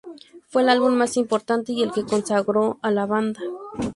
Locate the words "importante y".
1.15-1.83